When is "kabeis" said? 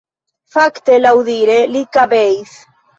1.95-2.61